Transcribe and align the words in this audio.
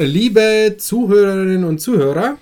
Liebe 0.00 0.76
Zuhörerinnen 0.78 1.64
und 1.64 1.80
Zuhörer, 1.80 2.38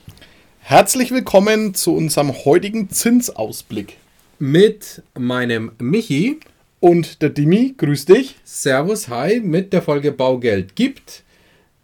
herzlich 0.59 1.11
willkommen 1.11 1.73
zu 1.73 1.95
unserem 1.95 2.45
heutigen 2.45 2.91
Zinsausblick. 2.91 3.97
Mit 4.39 5.03
meinem 5.19 5.73
Michi 5.79 6.39
und 6.81 7.23
der 7.23 7.31
Dimi, 7.31 7.75
grüß 7.79 8.05
dich. 8.05 8.37
Servus, 8.45 9.09
hi, 9.09 9.41
mit 9.41 9.73
der 9.73 9.81
Folge 9.81 10.13
Baugeld 10.13 10.77
gibt. 10.77 11.23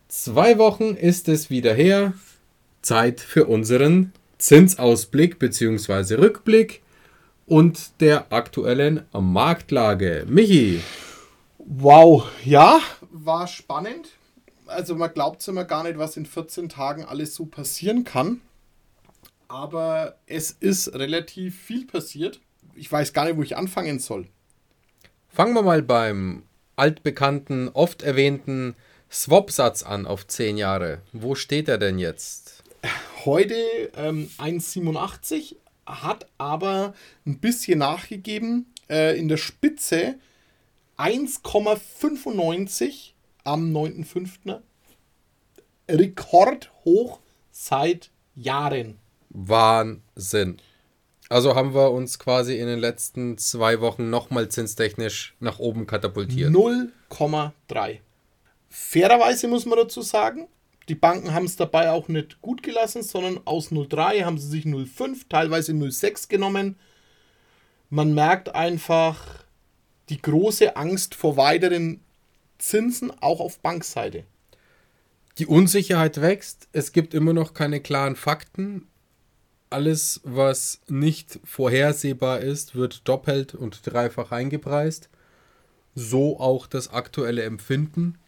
Zwei 0.09 0.59
Wochen 0.59 0.95
ist 0.95 1.27
es 1.31 1.49
wieder 1.49 1.73
her. 1.73 2.13
Zeit 2.83 3.21
für 3.21 3.47
unseren 3.47 4.13
Zinsausblick 4.37 5.39
bzw. 5.39 6.17
Rückblick 6.17 6.83
und 7.47 7.99
der 8.01 8.31
aktuellen 8.31 9.07
Marktlage. 9.15 10.27
Michi. 10.29 10.83
Wow, 11.57 12.27
ja, 12.45 12.79
war 13.11 13.47
spannend. 13.47 14.11
Also 14.67 14.95
man 14.95 15.13
glaubt 15.13 15.41
es 15.41 15.49
immer 15.49 15.65
gar 15.65 15.83
nicht, 15.83 15.99
was 15.99 16.17
in 16.17 16.27
14 16.27 16.69
Tagen 16.69 17.05
alles 17.05 17.35
so 17.35 17.47
passieren 17.47 18.05
kann. 18.05 18.41
Aber 19.49 20.17
es 20.27 20.51
ist 20.51 20.95
relativ 20.95 21.61
viel 21.61 21.87
passiert. 21.87 22.41
Ich 22.75 22.91
weiß 22.91 23.13
gar 23.13 23.27
nicht, 23.27 23.37
wo 23.37 23.43
ich 23.43 23.57
anfangen 23.57 23.99
soll. 23.99 24.29
Fangen 25.29 25.55
wir 25.55 25.63
mal 25.63 25.83
beim 25.83 26.45
altbekannten, 26.77 27.69
oft 27.69 28.03
erwähnten 28.03 28.75
Swap-Satz 29.11 29.83
an 29.83 30.07
auf 30.07 30.27
10 30.27 30.57
Jahre. 30.57 31.03
Wo 31.13 31.35
steht 31.35 31.69
er 31.69 31.79
denn 31.79 31.99
jetzt? 31.99 32.63
Heute 33.25 33.55
ähm, 33.97 34.31
1,87, 34.39 35.57
hat 35.87 36.27
aber 36.39 36.95
ein 37.27 37.39
bisschen 37.39 37.79
nachgegeben. 37.79 38.67
Äh, 38.89 39.19
in 39.19 39.29
der 39.29 39.37
Spitze 39.37 40.17
1,95 40.99 43.12
am 43.45 43.75
9.5. 43.75 44.61
Rekordhoch 45.89 47.21
seit 47.51 48.11
Jahren. 48.35 48.99
Wahnsinn. 49.31 50.59
Also 51.29 51.55
haben 51.55 51.75
wir 51.75 51.91
uns 51.93 52.19
quasi 52.19 52.59
in 52.59 52.67
den 52.67 52.79
letzten 52.79 53.39
zwei 53.39 53.81
Wochen 53.81 54.11
nochmal 54.11 54.49
zinstechnisch 54.49 55.35
nach 55.41 55.59
oben 55.59 55.87
katapultiert. 55.87 56.51
0,3. 56.51 58.01
Fairerweise 58.69 59.49
muss 59.49 59.65
man 59.65 59.79
dazu 59.79 60.03
sagen, 60.03 60.49
die 60.89 60.95
Banken 60.95 61.33
haben 61.33 61.47
es 61.47 61.57
dabei 61.57 61.91
auch 61.91 62.09
nicht 62.09 62.43
gut 62.43 62.63
gelassen, 62.63 63.03
sondern 63.03 63.41
aus 63.47 63.71
0,3 63.71 64.25
haben 64.25 64.39
sie 64.39 64.49
sich 64.49 64.65
0,5, 64.65 65.29
teilweise 65.29 65.73
0,6 65.73 66.29
genommen. 66.29 66.77
Man 67.89 68.15
merkt 68.15 68.55
einfach 68.55 69.45
die 70.09 70.21
große 70.21 70.77
Angst 70.77 71.15
vor 71.15 71.37
weiteren 71.37 72.01
Zinsen, 72.63 73.11
auch 73.21 73.41
auf 73.41 73.59
Bankseite. 73.61 74.25
Die 75.39 75.47
Unsicherheit 75.47 76.21
wächst, 76.21 76.69
es 76.73 76.93
gibt 76.93 77.15
immer 77.15 77.33
noch 77.33 77.55
keine 77.55 77.81
klaren 77.81 78.17
Fakten 78.17 78.87
alles, 79.73 80.21
was 80.23 80.81
nicht 80.89 81.41
vorhersehbar 81.45 82.41
ist, 82.41 82.75
wird 82.75 83.09
doppelt 83.09 83.55
und 83.55 83.81
dreifach 83.85 84.31
eingepreist. 84.31 85.09
So 85.95 86.39
auch 86.39 86.67
das 86.67 86.93
aktuelle 86.93 87.43
Empfinden. 87.43 88.19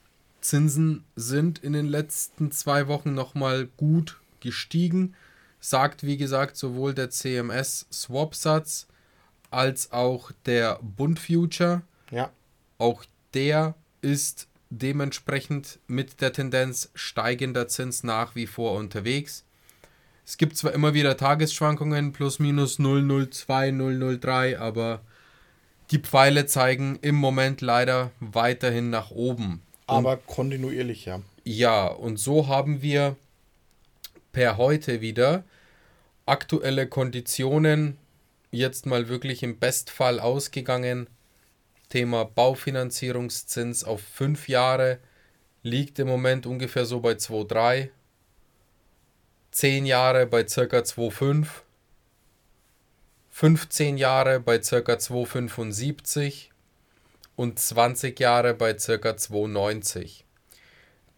Zinsen 0.40 1.04
sind 1.16 1.58
in 1.58 1.72
den 1.72 1.86
letzten 1.86 2.50
zwei 2.50 2.88
Wochen 2.88 3.14
nochmal 3.14 3.68
gut 3.76 4.20
gestiegen. 4.40 5.14
Sagt, 5.60 6.04
wie 6.04 6.16
gesagt, 6.16 6.56
sowohl 6.56 6.92
der 6.92 7.10
CMS-Swap-Satz 7.10 8.86
als 9.50 9.92
auch 9.92 10.30
der 10.44 10.78
Bund 10.82 11.18
Future. 11.18 11.82
Ja. 12.10 12.30
Auch 12.76 13.04
der 13.32 13.74
ist 14.04 14.46
dementsprechend 14.70 15.78
mit 15.86 16.20
der 16.20 16.32
Tendenz 16.32 16.90
steigender 16.94 17.68
Zins 17.68 18.04
nach 18.04 18.36
wie 18.36 18.46
vor 18.46 18.78
unterwegs. 18.78 19.44
Es 20.26 20.36
gibt 20.36 20.56
zwar 20.56 20.72
immer 20.72 20.94
wieder 20.94 21.16
Tagesschwankungen, 21.16 22.12
plus 22.12 22.38
minus 22.38 22.76
002, 22.76 23.72
003, 24.20 24.58
aber 24.58 25.00
die 25.90 25.98
Pfeile 25.98 26.46
zeigen 26.46 26.98
im 27.02 27.14
Moment 27.14 27.60
leider 27.60 28.10
weiterhin 28.20 28.90
nach 28.90 29.10
oben. 29.10 29.62
Aber 29.86 30.12
und, 30.12 30.26
kontinuierlich, 30.26 31.04
ja. 31.04 31.20
Ja, 31.44 31.86
und 31.86 32.18
so 32.18 32.48
haben 32.48 32.80
wir 32.80 33.16
per 34.32 34.56
heute 34.56 35.00
wieder 35.00 35.44
aktuelle 36.26 36.86
Konditionen 36.86 37.98
jetzt 38.50 38.86
mal 38.86 39.08
wirklich 39.08 39.42
im 39.42 39.58
Bestfall 39.58 40.20
ausgegangen. 40.20 41.06
Thema 41.94 42.24
Baufinanzierungszins 42.24 43.84
auf 43.84 44.00
fünf 44.00 44.48
Jahre 44.48 44.98
liegt 45.62 46.00
im 46.00 46.08
Moment 46.08 46.44
ungefähr 46.44 46.86
so 46.86 46.98
bei 46.98 47.12
2,3 47.12 47.90
10 49.52 49.86
Jahre 49.86 50.26
bei 50.26 50.42
ca. 50.42 50.62
2,5, 50.64 51.46
15 53.30 53.96
Jahre 53.96 54.40
bei 54.40 54.58
ca. 54.58 54.64
2,75 54.78 56.48
und 57.36 57.60
20 57.60 58.18
Jahre 58.18 58.54
bei 58.54 58.72
ca. 58.72 58.80
2,90. 58.80 60.24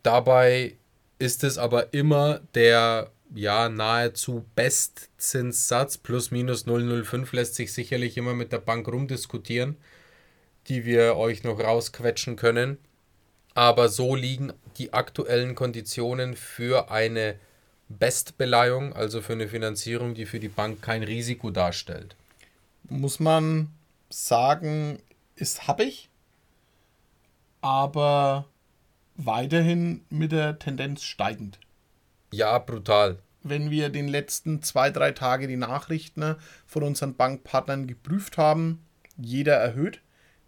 Dabei 0.03 0.77
ist 1.19 1.43
es 1.43 1.57
aber 1.57 1.95
immer 1.95 2.41
der 2.55 3.13
ja 3.35 3.71
nahezu 3.71 4.45
Bestzinssatz 4.55 5.97
plus 5.97 6.31
minus 6.31 6.67
0,05 6.67 7.35
lässt 7.35 7.55
sich 7.55 7.73
sicherlich 7.73 8.19
immer 8.19 8.35
mit 8.35 8.53
der 8.53 8.59
Bank 8.59 8.87
rumdiskutieren, 8.89 9.79
die 10.69 10.85
wir 10.85 11.17
euch 11.17 11.45
noch 11.45 11.61
rausquetschen 11.61 12.37
können. 12.37 12.79
Aber 13.55 13.89
so 13.89 14.15
liegen 14.15 14.53
die 14.77 14.93
aktuellen 14.93 15.55
Konditionen 15.55 16.37
für 16.37 16.91
eine 16.91 17.37
Bestbeleihung, 17.89 18.93
also 18.93 19.23
für 19.23 19.33
eine 19.33 19.49
Finanzierung, 19.49 20.15
die 20.15 20.27
für 20.27 20.41
die 20.41 20.49
Bank 20.49 20.83
kein 20.83 21.03
Risiko 21.03 21.51
darstellt. 21.51 22.17
Muss 22.89 23.21
man 23.21 23.69
sagen, 24.11 25.01
ist 25.37 25.67
happig, 25.67 26.09
aber 27.61 28.47
weiterhin 29.17 30.05
mit 30.11 30.33
der 30.33 30.59
Tendenz 30.59 31.03
steigend. 31.03 31.59
Ja, 32.33 32.59
brutal. 32.59 33.19
Wenn 33.43 33.71
wir 33.71 33.91
den 33.91 34.09
letzten 34.09 34.63
zwei, 34.63 34.91
drei 34.91 35.13
Tage 35.13 35.47
die 35.47 35.57
Nachrichten 35.57 36.37
von 36.67 36.83
unseren 36.83 37.15
Bankpartnern 37.15 37.87
geprüft 37.87 38.39
haben, 38.39 38.85
jeder 39.17 39.55
erhöht. 39.55 40.01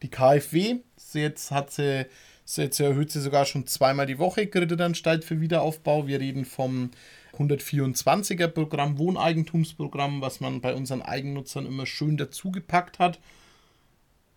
Die 0.03 0.11
KfW, 0.11 0.77
jetzt 1.13 1.51
hat 1.51 1.71
sie, 1.73 2.07
jetzt 2.47 2.81
erhöht 2.81 3.11
sie 3.11 3.21
sogar 3.21 3.45
schon 3.45 3.67
zweimal 3.67 4.07
die 4.07 4.19
Woche 4.19 4.47
Kreditanstalt 4.47 5.25
für 5.25 5.41
Wiederaufbau. 5.41 6.07
Wir 6.07 6.21
reden 6.21 6.45
vom 6.45 6.91
124er 7.37 8.49
Programm, 8.49 8.99
Wohneigentumsprogramm, 8.99 10.21
was 10.21 10.41
man 10.41 10.61
bei 10.61 10.75
unseren 10.75 11.03
Eigennutzern 11.03 11.67
immer 11.67 11.87
schön 11.87 12.17
dazugepackt 12.17 12.99
hat. 12.99 13.19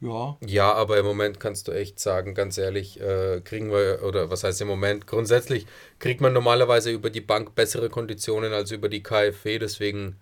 Ja. 0.02 0.36
Ja, 0.48 0.74
aber 0.74 0.98
im 0.98 1.06
Moment 1.06 1.40
kannst 1.40 1.68
du 1.68 1.72
echt 1.74 2.00
sagen, 2.00 2.34
ganz 2.34 2.58
ehrlich, 2.58 3.00
äh, 3.00 3.40
kriegen 3.42 3.72
wir, 3.72 4.02
oder 4.04 4.32
was 4.32 4.44
heißt 4.44 4.60
im 4.62 4.68
Moment, 4.68 5.06
grundsätzlich 5.06 5.68
kriegt 6.00 6.22
man 6.22 6.34
normalerweise 6.34 6.90
über 6.90 7.12
die 7.12 7.22
Bank 7.22 7.54
bessere 7.54 7.90
Konditionen 7.90 8.52
als 8.52 8.72
über 8.72 8.90
die 8.90 9.04
KfW, 9.04 9.60
deswegen, 9.60 10.16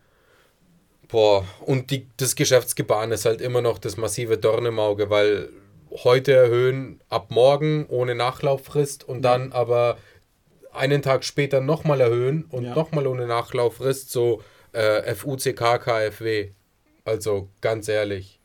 boah, 1.09 1.45
und 1.65 1.91
die, 1.91 2.07
das 2.17 2.35
Geschäftsgebaren 2.35 3.11
ist 3.11 3.25
halt 3.25 3.41
immer 3.41 3.61
noch 3.61 3.77
das 3.77 3.97
massive 3.97 4.37
Dorn 4.37 4.65
im 4.65 4.79
Auge, 4.79 5.09
weil 5.09 5.49
heute 6.03 6.33
erhöhen 6.33 7.01
ab 7.09 7.31
morgen 7.31 7.85
ohne 7.87 8.15
Nachlauffrist 8.15 9.03
und 9.03 9.23
dann 9.23 9.51
aber 9.51 9.97
einen 10.71 11.01
Tag 11.01 11.25
später 11.25 11.61
nochmal 11.61 11.99
erhöhen 11.99 12.45
und 12.45 12.63
ja. 12.63 12.75
nochmal 12.75 13.07
ohne 13.07 13.27
Nachlauffrist, 13.27 14.11
so 14.11 14.41
äh, 14.71 15.13
FUCK, 15.15 15.81
KfW. 15.81 16.51
Also 17.05 17.49
ganz 17.59 17.87
ehrlich. 17.87 18.39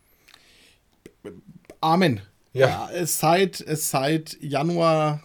Amen. 1.80 2.22
Ja. 2.54 2.68
ja 2.68 2.90
es 2.94 3.18
seit, 3.18 3.60
es 3.60 3.90
seit 3.90 4.38
Januar. 4.40 5.22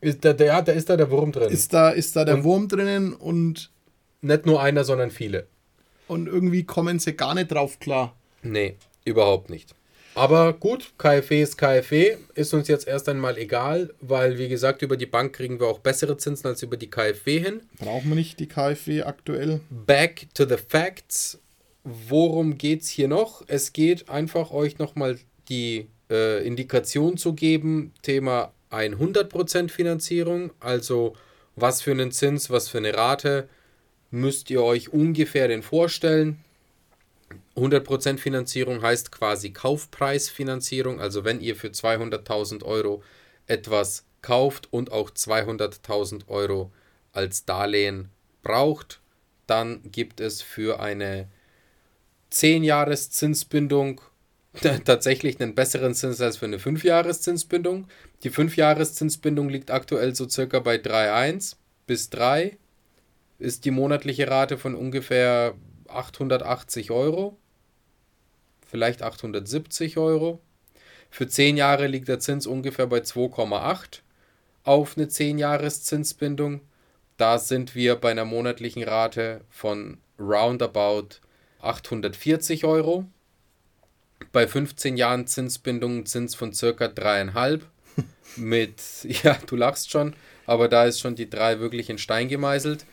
Ist 0.00 0.24
da, 0.24 0.32
der, 0.32 0.62
da 0.62 0.72
ist 0.72 0.88
da 0.88 0.96
der 0.96 1.10
Wurm 1.10 1.30
drin. 1.30 1.50
Ist 1.50 1.74
da, 1.74 1.90
ist 1.90 2.16
da 2.16 2.24
der 2.24 2.36
und 2.36 2.44
Wurm 2.44 2.68
drinnen 2.68 3.12
und. 3.12 3.70
Nicht 4.22 4.44
nur 4.46 4.62
einer, 4.62 4.84
sondern 4.84 5.10
viele. 5.10 5.46
Und 6.10 6.26
irgendwie 6.26 6.64
kommen 6.64 6.98
sie 6.98 7.12
gar 7.12 7.36
nicht 7.36 7.52
drauf 7.52 7.78
klar. 7.78 8.16
Nee, 8.42 8.74
überhaupt 9.04 9.48
nicht. 9.48 9.76
Aber 10.16 10.52
gut, 10.54 10.92
KfW 10.98 11.40
ist 11.40 11.56
KfW, 11.56 12.16
ist 12.34 12.52
uns 12.52 12.66
jetzt 12.66 12.88
erst 12.88 13.08
einmal 13.08 13.38
egal, 13.38 13.94
weil 14.00 14.36
wie 14.36 14.48
gesagt, 14.48 14.82
über 14.82 14.96
die 14.96 15.06
Bank 15.06 15.34
kriegen 15.34 15.60
wir 15.60 15.68
auch 15.68 15.78
bessere 15.78 16.16
Zinsen 16.16 16.48
als 16.48 16.64
über 16.64 16.76
die 16.76 16.90
KfW 16.90 17.38
hin. 17.38 17.60
Brauchen 17.78 18.08
wir 18.08 18.16
nicht 18.16 18.40
die 18.40 18.48
KfW 18.48 19.04
aktuell. 19.04 19.60
Back 19.70 20.26
to 20.34 20.46
the 20.48 20.56
facts. 20.56 21.38
Worum 21.84 22.58
geht 22.58 22.82
es 22.82 22.88
hier 22.88 23.06
noch? 23.06 23.44
Es 23.46 23.72
geht 23.72 24.08
einfach 24.08 24.50
euch 24.50 24.78
nochmal 24.78 25.16
die 25.48 25.86
äh, 26.10 26.44
Indikation 26.44 27.18
zu 27.18 27.34
geben, 27.34 27.94
Thema 28.02 28.52
100% 28.72 29.70
Finanzierung, 29.70 30.50
also 30.58 31.14
was 31.54 31.82
für 31.82 31.92
einen 31.92 32.10
Zins, 32.10 32.50
was 32.50 32.68
für 32.68 32.78
eine 32.78 32.96
Rate 32.96 33.48
müsst 34.10 34.50
ihr 34.50 34.62
euch 34.62 34.92
ungefähr 34.92 35.48
denn 35.48 35.62
vorstellen. 35.62 36.44
100% 37.56 38.18
Finanzierung 38.18 38.82
heißt 38.82 39.12
quasi 39.12 39.50
Kaufpreisfinanzierung. 39.50 41.00
Also 41.00 41.24
wenn 41.24 41.40
ihr 41.40 41.56
für 41.56 41.68
200.000 41.68 42.64
Euro 42.64 43.02
etwas 43.46 44.04
kauft 44.22 44.72
und 44.72 44.92
auch 44.92 45.10
200.000 45.10 46.28
Euro 46.28 46.72
als 47.12 47.44
Darlehen 47.44 48.08
braucht, 48.42 49.00
dann 49.46 49.80
gibt 49.90 50.20
es 50.20 50.42
für 50.42 50.80
eine 50.80 51.28
10-Jahres-Zinsbindung 52.32 54.00
tatsächlich 54.84 55.40
einen 55.40 55.54
besseren 55.54 55.94
Zins 55.94 56.20
als 56.20 56.38
für 56.38 56.46
eine 56.46 56.58
5-Jahres-Zinsbindung. 56.58 57.86
Die 58.22 58.30
5-Jahres-Zinsbindung 58.30 59.48
liegt 59.48 59.70
aktuell 59.70 60.14
so 60.14 60.28
circa 60.28 60.60
bei 60.60 60.76
3,1 60.76 61.56
bis 61.86 62.10
3. 62.10 62.56
Ist 63.40 63.64
die 63.64 63.70
monatliche 63.70 64.28
Rate 64.28 64.58
von 64.58 64.74
ungefähr 64.74 65.54
880 65.88 66.90
Euro. 66.90 67.38
Vielleicht 68.66 69.02
870 69.02 69.96
Euro. 69.96 70.40
Für 71.10 71.26
10 71.26 71.56
Jahre 71.56 71.88
liegt 71.88 72.06
der 72.06 72.20
Zins 72.20 72.46
ungefähr 72.46 72.86
bei 72.86 72.98
2,8 72.98 74.02
auf 74.62 74.96
eine 74.96 75.06
10-Jahres-Zinsbindung. 75.06 76.60
Da 77.16 77.38
sind 77.38 77.74
wir 77.74 77.96
bei 77.96 78.10
einer 78.10 78.24
monatlichen 78.24 78.84
Rate 78.84 79.40
von 79.48 79.98
roundabout 80.18 81.20
840 81.60 82.64
Euro. 82.64 83.06
Bei 84.32 84.46
15 84.46 84.98
Jahren 84.98 85.26
Zinsbindung 85.26 86.06
Zins 86.06 86.34
von 86.34 86.52
circa 86.52 86.84
3,5 86.84 87.62
mit, 88.36 88.80
ja, 89.02 89.36
du 89.46 89.56
lachst 89.56 89.90
schon, 89.90 90.14
aber 90.46 90.68
da 90.68 90.84
ist 90.84 91.00
schon 91.00 91.16
die 91.16 91.28
3 91.28 91.58
wirklich 91.58 91.88
in 91.88 91.98
Stein 91.98 92.28
gemeißelt. 92.28 92.84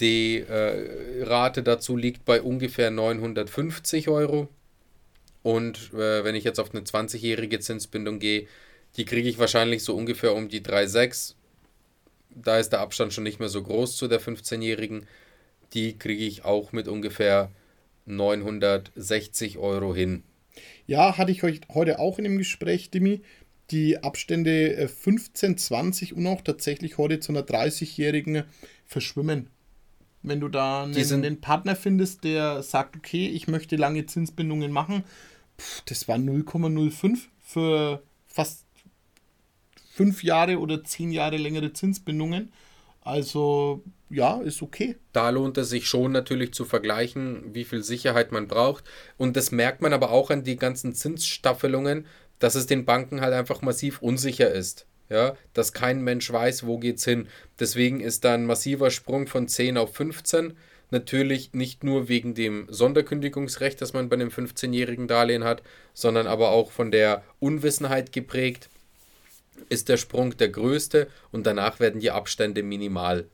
Die 0.00 0.38
äh, 0.38 1.22
Rate 1.24 1.62
dazu 1.62 1.96
liegt 1.96 2.24
bei 2.24 2.42
ungefähr 2.42 2.90
950 2.90 4.08
Euro. 4.08 4.48
Und 5.42 5.92
äh, 5.92 6.24
wenn 6.24 6.34
ich 6.34 6.44
jetzt 6.44 6.60
auf 6.60 6.74
eine 6.74 6.84
20-jährige 6.84 7.60
Zinsbindung 7.60 8.18
gehe, 8.18 8.46
die 8.96 9.04
kriege 9.04 9.28
ich 9.28 9.38
wahrscheinlich 9.38 9.82
so 9.82 9.94
ungefähr 9.94 10.34
um 10.34 10.48
die 10.48 10.60
3,6. 10.60 11.34
Da 12.34 12.58
ist 12.58 12.70
der 12.70 12.80
Abstand 12.80 13.12
schon 13.12 13.24
nicht 13.24 13.40
mehr 13.40 13.48
so 13.48 13.62
groß 13.62 13.96
zu 13.96 14.08
der 14.08 14.20
15-jährigen. 14.20 15.06
Die 15.74 15.98
kriege 15.98 16.24
ich 16.24 16.44
auch 16.44 16.72
mit 16.72 16.88
ungefähr 16.88 17.50
960 18.06 19.58
Euro 19.58 19.94
hin. 19.94 20.22
Ja, 20.86 21.16
hatte 21.16 21.32
ich 21.32 21.42
heute 21.42 21.98
auch 21.98 22.18
in 22.18 22.24
dem 22.24 22.38
Gespräch, 22.38 22.90
Dimi. 22.90 23.22
Die 23.70 24.02
Abstände 24.02 24.88
15, 24.88 25.52
äh, 25.52 25.56
20 25.56 26.12
und 26.14 26.26
auch 26.26 26.42
tatsächlich 26.42 26.98
heute 26.98 27.20
zu 27.20 27.32
einer 27.32 27.42
30-jährigen 27.42 28.44
verschwimmen. 28.84 29.48
Wenn 30.22 30.40
du 30.40 30.48
da 30.48 30.84
einen, 30.84 31.12
einen, 31.12 31.40
Partner 31.40 31.74
findest, 31.74 32.24
der 32.24 32.62
sagt, 32.62 32.96
okay, 32.96 33.28
ich 33.28 33.48
möchte 33.48 33.76
lange 33.76 34.06
Zinsbindungen 34.06 34.70
machen, 34.70 35.04
pff, 35.58 35.82
das 35.82 36.06
war 36.06 36.16
0,05 36.16 37.18
für 37.40 38.02
fast 38.26 38.64
fünf 39.92 40.22
Jahre 40.22 40.58
oder 40.58 40.84
zehn 40.84 41.10
Jahre 41.10 41.36
längere 41.36 41.72
Zinsbindungen. 41.72 42.52
Also 43.02 43.82
ja, 44.10 44.40
ist 44.40 44.62
okay. 44.62 44.96
Da 45.12 45.30
lohnt 45.30 45.58
es 45.58 45.70
sich 45.70 45.88
schon 45.88 46.12
natürlich 46.12 46.52
zu 46.52 46.64
vergleichen, 46.64 47.54
wie 47.54 47.64
viel 47.64 47.82
Sicherheit 47.82 48.30
man 48.30 48.46
braucht. 48.46 48.84
Und 49.16 49.36
das 49.36 49.50
merkt 49.50 49.82
man 49.82 49.92
aber 49.92 50.10
auch 50.10 50.30
an 50.30 50.44
die 50.44 50.56
ganzen 50.56 50.94
Zinsstaffelungen, 50.94 52.06
dass 52.38 52.54
es 52.54 52.66
den 52.66 52.84
Banken 52.84 53.20
halt 53.20 53.34
einfach 53.34 53.62
massiv 53.62 54.02
unsicher 54.02 54.50
ist. 54.50 54.86
Ja, 55.12 55.36
dass 55.52 55.74
kein 55.74 56.00
Mensch 56.00 56.32
weiß, 56.32 56.66
wo 56.66 56.78
geht's 56.78 57.04
hin. 57.04 57.28
Deswegen 57.60 58.00
ist 58.00 58.24
da 58.24 58.32
ein 58.32 58.46
massiver 58.46 58.90
Sprung 58.90 59.26
von 59.26 59.46
10 59.46 59.76
auf 59.76 59.94
15. 59.94 60.56
Natürlich 60.90 61.52
nicht 61.52 61.84
nur 61.84 62.08
wegen 62.08 62.34
dem 62.34 62.66
Sonderkündigungsrecht, 62.70 63.78
das 63.82 63.92
man 63.92 64.08
bei 64.08 64.14
einem 64.14 64.30
15-jährigen 64.30 65.08
Darlehen 65.08 65.44
hat, 65.44 65.62
sondern 65.92 66.26
aber 66.26 66.50
auch 66.50 66.72
von 66.72 66.90
der 66.90 67.22
Unwissenheit 67.40 68.12
geprägt 68.12 68.70
ist 69.68 69.88
der 69.90 69.98
Sprung 69.98 70.36
der 70.36 70.48
größte 70.48 71.08
und 71.30 71.46
danach 71.46 71.78
werden 71.78 72.00
die 72.00 72.10
Abstände 72.10 72.62
minimal. 72.62 73.28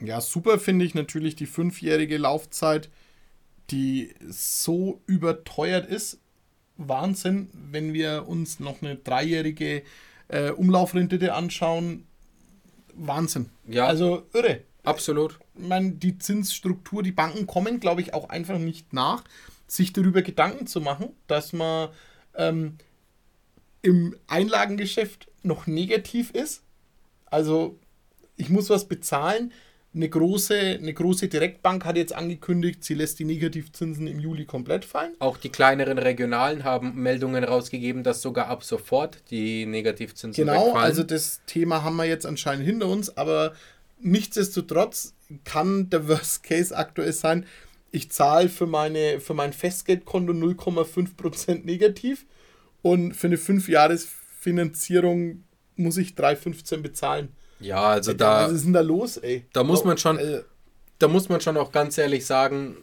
Ja, 0.00 0.20
super 0.20 0.58
finde 0.58 0.84
ich 0.84 0.94
natürlich 0.94 1.36
die 1.36 1.46
fünfjährige 1.46 2.16
Laufzeit, 2.16 2.88
die 3.70 4.14
so 4.28 5.00
überteuert 5.06 5.88
ist. 5.88 6.18
Wahnsinn, 6.76 7.50
wenn 7.52 7.92
wir 7.92 8.26
uns 8.26 8.60
noch 8.60 8.82
eine 8.82 8.96
dreijährige 8.96 9.82
äh, 10.30 10.50
Umlaufrendite 10.50 11.34
anschauen. 11.34 12.06
Wahnsinn. 12.94 13.50
Ja. 13.66 13.86
Also 13.86 14.26
irre. 14.32 14.62
Absolut. 14.82 15.38
Ich 15.54 15.66
meine, 15.66 15.92
die 15.92 16.18
Zinsstruktur, 16.18 17.02
die 17.02 17.12
Banken 17.12 17.46
kommen, 17.46 17.80
glaube 17.80 18.00
ich, 18.00 18.14
auch 18.14 18.28
einfach 18.30 18.58
nicht 18.58 18.92
nach, 18.92 19.24
sich 19.66 19.92
darüber 19.92 20.22
Gedanken 20.22 20.66
zu 20.66 20.80
machen, 20.80 21.10
dass 21.26 21.52
man 21.52 21.90
ähm, 22.34 22.78
im 23.82 24.16
Einlagengeschäft 24.26 25.28
noch 25.42 25.66
negativ 25.66 26.30
ist. 26.30 26.62
Also 27.26 27.78
ich 28.36 28.48
muss 28.48 28.70
was 28.70 28.88
bezahlen. 28.88 29.52
Eine 29.92 30.08
große, 30.08 30.54
eine 30.54 30.94
große 30.94 31.26
Direktbank 31.26 31.84
hat 31.84 31.96
jetzt 31.96 32.14
angekündigt, 32.14 32.84
sie 32.84 32.94
lässt 32.94 33.18
die 33.18 33.24
Negativzinsen 33.24 34.06
im 34.06 34.20
Juli 34.20 34.44
komplett 34.44 34.84
fallen. 34.84 35.16
Auch 35.18 35.36
die 35.36 35.48
kleineren 35.48 35.98
Regionalen 35.98 36.62
haben 36.62 36.94
Meldungen 36.94 37.42
rausgegeben, 37.42 38.04
dass 38.04 38.22
sogar 38.22 38.46
ab 38.46 38.62
sofort 38.62 39.18
die 39.32 39.66
Negativzinsen 39.66 40.44
genau, 40.44 40.52
wegfallen. 40.52 40.74
Genau, 40.74 40.84
also 40.84 41.02
das 41.02 41.40
Thema 41.46 41.82
haben 41.82 41.96
wir 41.96 42.04
jetzt 42.04 42.24
anscheinend 42.24 42.64
hinter 42.64 42.86
uns, 42.86 43.16
aber 43.16 43.52
nichtsdestotrotz 43.98 45.14
kann 45.44 45.90
der 45.90 46.06
Worst 46.06 46.44
Case 46.44 46.76
aktuell 46.76 47.12
sein, 47.12 47.44
ich 47.92 48.12
zahle 48.12 48.48
für, 48.48 48.66
meine, 48.66 49.20
für 49.20 49.34
mein 49.34 49.52
Festgeldkonto 49.52 50.32
0,5% 50.32 51.64
negativ 51.64 52.24
und 52.82 53.14
für 53.14 53.26
eine 53.26 53.36
5-Jahres-Finanzierung 53.36 55.42
muss 55.74 55.96
ich 55.96 56.10
3,15 56.10 56.76
bezahlen. 56.78 57.30
Ja, 57.60 57.82
also 57.82 58.12
da. 58.12 58.46
Was 58.46 58.52
ist 58.52 58.64
denn 58.64 58.72
da 58.72 58.80
los, 58.80 59.16
ey? 59.18 59.44
Da 59.52 59.64
muss 59.64 59.84
man 59.84 59.98
schon, 59.98 60.18
äh, 60.18 60.42
da 60.98 61.08
muss 61.08 61.28
man 61.28 61.40
schon 61.40 61.56
auch 61.56 61.72
ganz 61.72 61.98
ehrlich 61.98 62.26
sagen, 62.26 62.76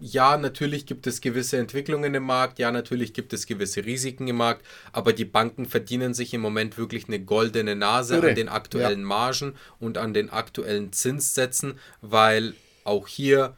ja, 0.00 0.36
natürlich 0.36 0.86
gibt 0.86 1.06
es 1.06 1.20
gewisse 1.20 1.56
Entwicklungen 1.56 2.14
im 2.14 2.22
Markt, 2.22 2.58
ja, 2.58 2.70
natürlich 2.70 3.14
gibt 3.14 3.32
es 3.32 3.46
gewisse 3.46 3.84
Risiken 3.84 4.28
im 4.28 4.36
Markt, 4.36 4.64
aber 4.92 5.12
die 5.12 5.24
Banken 5.24 5.66
verdienen 5.66 6.14
sich 6.14 6.34
im 6.34 6.40
Moment 6.40 6.78
wirklich 6.78 7.08
eine 7.08 7.20
goldene 7.20 7.74
Nase 7.74 8.22
an 8.22 8.34
den 8.34 8.48
aktuellen 8.48 9.00
ja. 9.00 9.06
Margen 9.06 9.54
und 9.80 9.98
an 9.98 10.14
den 10.14 10.30
aktuellen 10.30 10.92
Zinssätzen, 10.92 11.78
weil 12.00 12.54
auch 12.84 13.08
hier 13.08 13.56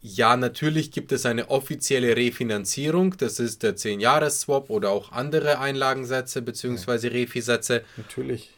ja, 0.00 0.36
natürlich 0.36 0.92
gibt 0.92 1.10
es 1.10 1.26
eine 1.26 1.50
offizielle 1.50 2.16
Refinanzierung, 2.16 3.16
das 3.16 3.40
ist 3.40 3.64
der 3.64 3.76
10-Jahres-Swap 3.76 4.70
oder 4.70 4.90
auch 4.90 5.10
andere 5.10 5.58
Einlagensätze 5.58 6.40
bzw. 6.40 7.08
Refi-Sätze. 7.08 7.82
Natürlich. 7.96 8.50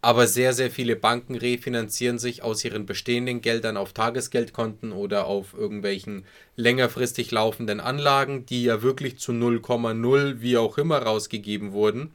Aber 0.00 0.26
sehr, 0.26 0.52
sehr 0.52 0.70
viele 0.70 0.94
Banken 0.96 1.34
refinanzieren 1.34 2.18
sich 2.18 2.42
aus 2.42 2.64
ihren 2.64 2.86
bestehenden 2.86 3.40
Geldern 3.40 3.76
auf 3.76 3.92
Tagesgeldkonten 3.92 4.92
oder 4.92 5.26
auf 5.26 5.54
irgendwelchen 5.54 6.24
längerfristig 6.54 7.30
laufenden 7.32 7.80
Anlagen, 7.80 8.46
die 8.46 8.62
ja 8.64 8.82
wirklich 8.82 9.18
zu 9.18 9.32
0,0 9.32 10.40
wie 10.40 10.56
auch 10.56 10.78
immer 10.78 10.98
rausgegeben 10.98 11.72
wurden. 11.72 12.12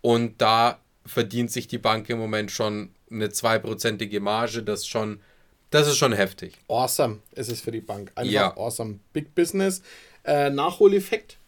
Und 0.00 0.40
da 0.40 0.78
verdient 1.04 1.50
sich 1.50 1.66
die 1.66 1.78
Bank 1.78 2.08
im 2.08 2.18
Moment 2.18 2.50
schon 2.50 2.90
eine 3.10 3.30
zweiprozentige 3.30 4.20
Marge, 4.20 4.62
das 4.62 4.86
schon 4.86 5.20
das 5.70 5.88
ist 5.88 5.96
schon 5.96 6.12
heftig. 6.12 6.58
Awesome 6.68 7.20
ist 7.34 7.50
es 7.50 7.62
für 7.62 7.72
die 7.72 7.80
Bank. 7.80 8.12
Einfach 8.14 8.30
ja. 8.30 8.56
awesome. 8.56 9.00
Big 9.14 9.34
Business. 9.34 9.82
Äh, 10.22 10.50
Nachholeffekt, 10.50 11.38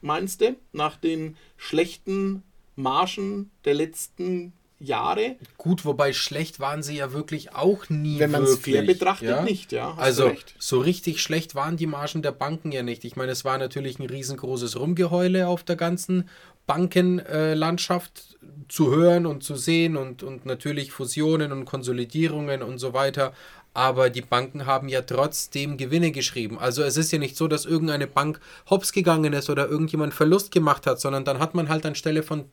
meinst 0.00 0.40
du? 0.40 0.56
Nach 0.72 0.96
den 0.96 1.36
schlechten 1.56 2.42
Margen 2.74 3.52
der 3.64 3.74
letzten 3.74 4.52
Jahre. 4.84 5.36
Gut, 5.58 5.84
wobei 5.84 6.12
schlecht 6.12 6.60
waren 6.60 6.82
sie 6.82 6.96
ja 6.96 7.12
wirklich 7.12 7.54
auch 7.54 7.88
nie. 7.88 8.18
Wenn 8.18 8.30
man 8.30 8.44
es 8.44 8.58
fair 8.58 8.82
betrachtet, 8.82 9.28
ja? 9.28 9.42
nicht, 9.42 9.72
ja. 9.72 9.94
also 9.94 10.32
so 10.58 10.80
richtig 10.80 11.22
schlecht 11.22 11.54
waren 11.54 11.76
die 11.76 11.86
Margen 11.86 12.22
der 12.22 12.32
Banken 12.32 12.72
ja 12.72 12.82
nicht. 12.82 13.04
Ich 13.04 13.16
meine, 13.16 13.32
es 13.32 13.44
war 13.44 13.58
natürlich 13.58 13.98
ein 13.98 14.06
riesengroßes 14.06 14.78
Rumgeheule 14.78 15.48
auf 15.48 15.62
der 15.62 15.76
ganzen 15.76 16.28
Bankenlandschaft 16.66 18.38
äh, 18.42 18.46
zu 18.68 18.90
hören 18.90 19.26
und 19.26 19.42
zu 19.42 19.56
sehen 19.56 19.96
und, 19.96 20.22
und 20.22 20.46
natürlich 20.46 20.92
Fusionen 20.92 21.52
und 21.52 21.64
Konsolidierungen 21.64 22.62
und 22.62 22.78
so 22.78 22.94
weiter. 22.94 23.32
Aber 23.74 24.08
die 24.08 24.22
Banken 24.22 24.66
haben 24.66 24.88
ja 24.88 25.02
trotzdem 25.02 25.76
Gewinne 25.76 26.12
geschrieben. 26.12 26.58
Also 26.58 26.84
es 26.84 26.96
ist 26.96 27.10
ja 27.10 27.18
nicht 27.18 27.36
so, 27.36 27.48
dass 27.48 27.64
irgendeine 27.64 28.06
Bank 28.06 28.40
hops 28.70 28.92
gegangen 28.92 29.32
ist 29.32 29.50
oder 29.50 29.68
irgendjemand 29.68 30.14
Verlust 30.14 30.52
gemacht 30.52 30.86
hat, 30.86 31.00
sondern 31.00 31.24
dann 31.24 31.40
hat 31.40 31.54
man 31.54 31.68
halt 31.68 31.84
anstelle 31.84 32.22
von 32.22 32.44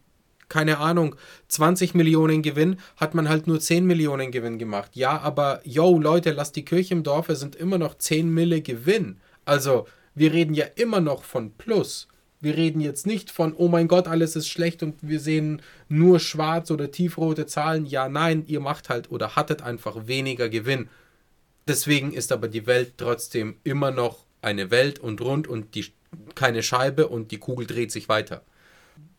keine 0.52 0.80
Ahnung, 0.80 1.16
20 1.48 1.96
Millionen 1.96 2.42
Gewinn, 2.42 2.76
hat 2.98 3.16
man 3.16 3.30
halt 3.30 3.48
nur 3.48 3.62
10 3.62 3.86
Millionen 3.86 4.32
Gewinn 4.32 4.60
gemacht. 4.60 4.92
Ja, 4.96 5.18
aber 5.22 5.62
yo, 5.64 5.98
Leute, 5.98 6.32
lasst 6.32 6.58
die 6.58 6.66
Kirche 6.66 6.94
im 6.94 7.04
Dorf, 7.04 7.30
es 7.30 7.40
sind 7.40 7.56
immer 7.56 7.78
noch 7.78 7.98
10 7.98 8.30
Mille 8.30 8.62
Gewinn. 8.62 9.22
Also, 9.46 9.88
wir 10.14 10.34
reden 10.34 10.54
ja 10.54 10.66
immer 10.76 11.00
noch 11.00 11.24
von 11.24 11.54
Plus. 11.54 12.10
Wir 12.42 12.58
reden 12.58 12.82
jetzt 12.82 13.08
nicht 13.08 13.32
von, 13.32 13.54
oh 13.56 13.70
mein 13.70 13.88
Gott, 13.88 14.10
alles 14.10 14.36
ist 14.36 14.50
schlecht 14.50 14.84
und 14.84 14.96
wir 15.02 15.22
sehen 15.22 15.62
nur 15.88 16.20
schwarz 16.20 16.70
oder 16.70 16.92
tiefrote 16.92 17.46
Zahlen. 17.46 17.86
Ja, 17.86 18.10
nein, 18.10 18.44
ihr 18.46 18.60
macht 18.60 18.90
halt 18.90 19.10
oder 19.10 19.38
hattet 19.38 19.62
einfach 19.62 20.06
weniger 20.08 20.50
Gewinn. 20.50 20.90
Deswegen 21.66 22.12
ist 22.12 22.34
aber 22.34 22.50
die 22.50 22.68
Welt 22.68 22.96
trotzdem 22.98 23.56
immer 23.64 23.92
noch 23.92 24.26
eine 24.42 24.70
Welt 24.70 25.00
und 25.00 25.22
rund 25.22 25.48
und 25.48 25.76
die, 25.76 25.86
keine 26.36 26.62
Scheibe 26.62 27.08
und 27.08 27.32
die 27.32 27.38
Kugel 27.38 27.66
dreht 27.68 27.94
sich 27.94 28.10
weiter. 28.10 28.44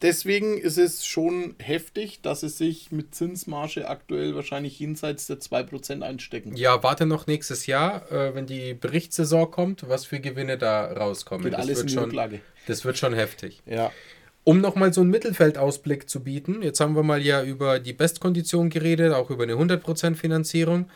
Deswegen 0.03 0.59
ist 0.59 0.79
es 0.79 1.07
schon 1.07 1.55
heftig, 1.59 2.21
dass 2.23 2.41
sie 2.41 2.49
sich 2.49 2.93
mit 2.93 3.15
Zinsmarge 3.15 3.89
aktuell 3.89 4.35
wahrscheinlich 4.35 4.79
jenseits 4.79 5.27
der 5.27 5.39
2% 5.39 6.03
einstecken. 6.03 6.57
Ja, 6.57 6.83
warte 6.83 7.07
noch 7.07 7.27
nächstes 7.27 7.67
Jahr, 7.67 8.11
äh, 8.11 8.35
wenn 8.35 8.47
die 8.47 8.75
Berichtssaison 8.75 9.51
kommt, 9.51 9.89
was 9.89 10.05
für 10.05 10.21
Gewinne 10.21 10.59
da 10.59 10.93
rauskommen. 10.93 11.45
Geht 11.45 11.55
das 11.55 11.61
alles 11.61 11.79
wird 11.79 11.91
in 11.91 11.95
schon, 11.95 12.05
Rücklage. 12.05 12.41
Das 12.67 12.85
wird 12.85 12.99
schon 12.99 13.15
heftig. 13.15 13.62
Ja. 13.67 13.91
Um 14.45 14.61
nochmal 14.61 14.93
so 14.93 15.03
einen 15.03 15.11
Mittelfeldausblick 15.11 16.09
zu 16.09 16.25
bieten, 16.25 16.62
jetzt 16.62 16.81
haben 16.81 16.97
wir 16.97 17.05
mal 17.05 17.23
ja 17.23 17.43
über 17.45 17.79
die 17.79 17.93
Bestkondition 17.93 18.71
geredet, 18.71 19.12
auch 19.12 19.31
über 19.31 19.45
eine 19.45 19.55
100% 19.55 20.17
Finanzierung. 20.17 20.89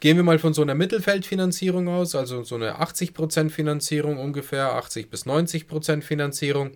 Gehen 0.00 0.16
wir 0.16 0.24
mal 0.24 0.38
von 0.38 0.54
so 0.54 0.62
einer 0.62 0.74
Mittelfeldfinanzierung 0.74 1.88
aus, 1.88 2.14
also 2.14 2.42
so 2.42 2.54
eine 2.54 2.80
80% 2.80 3.50
Finanzierung 3.50 4.18
ungefähr, 4.18 4.72
80 4.74 5.10
bis 5.10 5.26
90% 5.26 6.02
Finanzierung. 6.02 6.72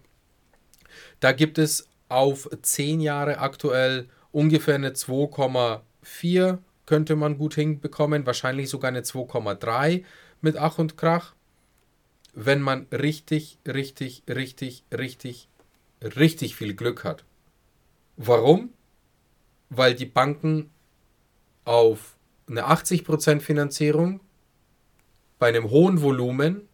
Da 1.25 1.33
gibt 1.33 1.57
es 1.57 1.89
auf 2.11 2.51
10 2.61 3.01
Jahre 3.01 3.39
aktuell 3.39 4.11
ungefähr 4.31 4.75
eine 4.75 4.91
2,4 4.91 6.59
könnte 6.85 7.17
man 7.17 7.39
gut 7.39 7.55
hinbekommen, 7.55 8.27
wahrscheinlich 8.27 8.69
sogar 8.69 8.89
eine 8.89 9.01
2,3 9.01 10.05
mit 10.43 10.59
Ach 10.59 10.77
und 10.77 10.99
Krach, 10.99 11.33
wenn 12.35 12.61
man 12.61 12.87
richtig, 12.93 13.57
richtig, 13.67 14.23
richtig, 14.29 14.85
richtig, 14.93 15.49
richtig 16.03 16.57
viel 16.57 16.75
Glück 16.75 17.05
hat. 17.05 17.25
Warum? 18.19 18.75
Weil 19.71 19.95
die 19.95 20.05
Banken 20.05 20.69
auf 21.65 22.19
eine 22.51 22.67
80% 22.69 23.41
Finanzierung 23.41 24.21
bei 25.39 25.49
einem 25.49 25.71
hohen 25.71 26.03
Volumen 26.03 26.69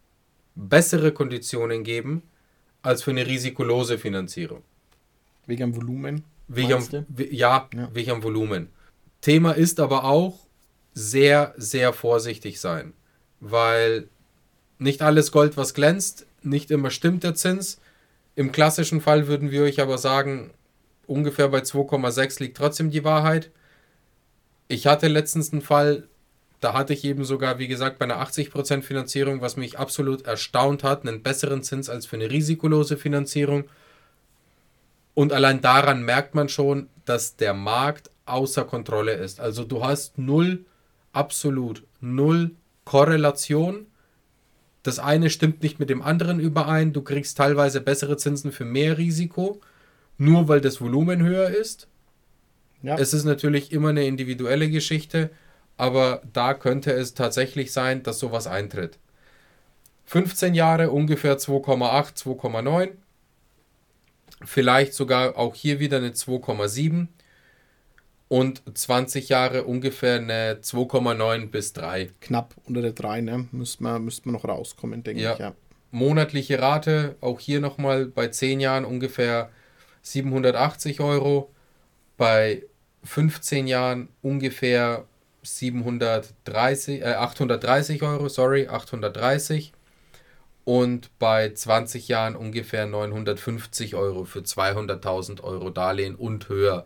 bessere 0.57 1.12
Konditionen 1.12 1.85
geben 1.85 2.25
als 2.82 3.02
für 3.02 3.10
eine 3.10 3.26
risikolose 3.26 3.99
Finanzierung. 3.99 4.62
Wegen 5.46 5.64
am 5.64 5.76
Volumen. 5.76 6.25
Wegen 6.49 6.72
am, 6.72 6.87
ja, 7.30 7.68
Ja. 7.75 7.90
wegen 7.92 8.10
am 8.10 8.22
Volumen. 8.22 8.68
Thema 9.20 9.52
ist 9.52 9.80
aber 9.80 10.04
auch 10.04 10.38
sehr, 10.94 11.54
sehr 11.56 11.92
vorsichtig 11.92 12.60
sein, 12.60 12.92
weil 13.40 14.08
nicht 14.78 15.02
alles 15.02 15.30
Gold, 15.30 15.56
was 15.56 15.75
glänzt, 15.75 16.26
nicht 16.42 16.70
immer 16.70 16.90
stimmt 16.90 17.22
der 17.22 17.34
Zins. 17.34 17.80
Im 18.34 18.50
klassischen 18.52 19.00
Fall 19.00 19.26
würden 19.26 19.50
wir 19.50 19.62
euch 19.62 19.80
aber 19.80 19.99
sagen, 19.99 20.50
ungefähr 21.06 21.49
bei 21.49 21.60
2,6 21.60 22.40
liegt 22.40 22.56
trotzdem 22.56 22.90
die 22.90 23.04
Wahrheit. 23.04 23.50
Ich 24.68 24.87
hatte 24.87 25.08
letztens 25.08 25.52
einen 25.52 25.62
Fall, 25.62 26.08
da 26.60 26.74
hatte 26.74 26.92
ich 26.92 27.04
eben 27.04 27.24
sogar, 27.24 27.58
wie 27.58 27.68
gesagt, 27.68 27.98
bei 27.98 28.04
einer 28.04 28.22
80% 28.22 28.82
Finanzierung, 28.82 29.40
was 29.40 29.56
mich 29.56 29.78
absolut 29.78 30.26
erstaunt 30.26 30.84
hat, 30.84 31.06
einen 31.06 31.22
besseren 31.22 31.62
Zins 31.62 31.88
als 31.88 32.04
für 32.06 32.16
eine 32.16 32.30
risikolose 32.30 32.98
Finanzierung. 32.98 33.64
Und 35.14 35.32
allein 35.32 35.62
daran 35.62 36.02
merkt 36.02 36.34
man 36.34 36.48
schon, 36.48 36.88
dass 37.06 37.36
der 37.36 37.54
Markt 37.54 38.10
außer 38.26 38.64
Kontrolle 38.64 39.14
ist. 39.14 39.40
Also 39.40 39.64
du 39.64 39.82
hast 39.82 40.18
null, 40.18 40.64
absolut 41.12 41.82
null 42.00 42.52
Korrelation. 42.84 43.86
Das 44.82 44.98
eine 44.98 45.30
stimmt 45.30 45.62
nicht 45.62 45.78
mit 45.78 45.90
dem 45.90 46.02
anderen 46.02 46.40
überein. 46.40 46.92
Du 46.92 47.02
kriegst 47.02 47.38
teilweise 47.38 47.80
bessere 47.80 48.18
Zinsen 48.18 48.52
für 48.52 48.64
mehr 48.64 48.98
Risiko, 48.98 49.60
nur 50.18 50.48
weil 50.48 50.60
das 50.60 50.80
Volumen 50.80 51.22
höher 51.22 51.48
ist. 51.50 51.88
Ja. 52.82 52.96
Es 52.96 53.12
ist 53.12 53.24
natürlich 53.24 53.72
immer 53.72 53.90
eine 53.90 54.06
individuelle 54.06 54.70
Geschichte, 54.70 55.30
aber 55.80 56.20
da 56.32 56.54
könnte 56.54 56.92
es 56.92 57.14
tatsächlich 57.14 57.72
sein, 57.72 58.02
dass 58.02 58.18
sowas 58.18 58.46
eintritt. 58.46 58.99
15 60.06 60.54
Jahre 60.54 60.90
ungefähr 60.90 61.38
2,8, 61.38 62.16
2,9. 62.16 62.90
Vielleicht 64.44 64.94
sogar 64.94 65.37
auch 65.37 65.54
hier 65.54 65.80
wieder 65.80 65.99
eine 65.99 66.10
2,7. 66.10 67.08
Und 68.28 68.62
20 68.78 69.28
Jahre 69.28 69.64
ungefähr 69.64 70.16
eine 70.16 70.60
2,9 70.62 71.50
bis 71.50 71.72
3. 71.72 72.10
Knapp 72.20 72.54
unter 72.64 72.80
der 72.80 72.92
3, 72.92 73.22
ne? 73.22 73.49
Müsste 73.50 73.82
man, 73.82 74.04
müsste 74.04 74.28
man 74.28 74.34
noch 74.34 74.44
rauskommen, 74.44 75.02
denke 75.02 75.22
Ja. 75.22 75.32
ich. 75.32 75.38
Ja. 75.40 75.54
Monatliche 75.90 76.60
Rate, 76.60 77.16
auch 77.20 77.40
hier 77.40 77.60
nochmal 77.60 78.06
bei 78.06 78.28
10 78.28 78.60
Jahren 78.60 78.84
ungefähr 78.84 79.50
780 80.02 81.00
Euro. 81.00 81.50
Bei 82.16 82.62
15 83.02 83.66
Jahren 83.66 84.08
ungefähr 84.22 85.06
730, 85.42 87.02
äh, 87.02 87.14
830 87.14 88.02
Euro, 88.02 88.28
sorry, 88.28 88.68
830. 88.68 89.73
Und 90.64 91.11
bei 91.18 91.52
20 91.52 92.09
Jahren 92.09 92.37
ungefähr 92.37 92.87
950 92.87 93.94
Euro 93.94 94.25
für 94.25 94.40
200.000 94.40 95.42
Euro 95.42 95.70
Darlehen 95.70 96.14
und 96.14 96.49
höher. 96.49 96.85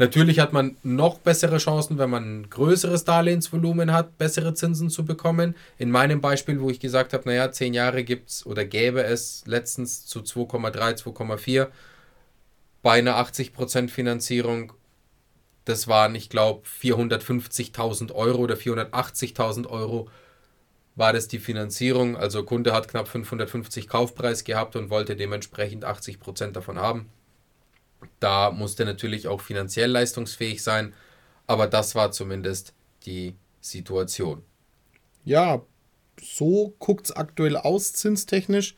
Natürlich 0.00 0.40
hat 0.40 0.54
man 0.54 0.78
noch 0.82 1.18
bessere 1.18 1.58
Chancen, 1.58 1.98
wenn 1.98 2.08
man 2.08 2.24
ein 2.24 2.48
größeres 2.48 3.04
Darlehensvolumen 3.04 3.92
hat, 3.92 4.16
bessere 4.16 4.54
Zinsen 4.54 4.88
zu 4.88 5.04
bekommen. 5.04 5.54
In 5.76 5.90
meinem 5.90 6.22
Beispiel, 6.22 6.58
wo 6.62 6.70
ich 6.70 6.80
gesagt 6.80 7.12
habe, 7.12 7.28
naja, 7.28 7.52
10 7.52 7.74
Jahre 7.74 8.02
gibt 8.02 8.30
es 8.30 8.46
oder 8.46 8.64
gäbe 8.64 9.04
es 9.04 9.42
letztens 9.46 10.06
zu 10.06 10.20
2,3, 10.20 11.02
2,4 11.02 11.66
bei 12.82 12.92
einer 12.92 13.16
80% 13.16 13.90
Finanzierung. 13.90 14.72
Das 15.64 15.88
waren, 15.88 16.14
ich 16.14 16.30
glaube, 16.30 16.66
450.000 16.66 18.12
Euro 18.12 18.38
oder 18.38 18.54
480.000 18.54 19.66
Euro 19.68 20.08
war 20.96 21.12
das 21.12 21.28
die 21.28 21.38
Finanzierung. 21.38 22.16
Also 22.16 22.44
Kunde 22.44 22.72
hat 22.72 22.88
knapp 22.88 23.08
550 23.08 23.88
Kaufpreis 23.88 24.44
gehabt 24.44 24.76
und 24.76 24.90
wollte 24.90 25.16
dementsprechend 25.16 25.84
80% 25.84 26.52
davon 26.52 26.78
haben. 26.78 27.10
Da 28.18 28.50
musste 28.50 28.84
natürlich 28.84 29.28
auch 29.28 29.40
finanziell 29.40 29.90
leistungsfähig 29.90 30.62
sein, 30.62 30.94
aber 31.46 31.66
das 31.66 31.94
war 31.94 32.12
zumindest 32.12 32.74
die 33.04 33.34
Situation. 33.60 34.42
ja, 35.24 35.62
so 36.20 36.74
guckt 36.78 37.06
es 37.06 37.12
aktuell 37.12 37.56
aus, 37.56 37.92
zinstechnisch. 37.92 38.74